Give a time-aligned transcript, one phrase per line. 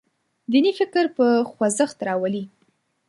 [0.51, 2.43] دیني فکر په خوځښت راولي.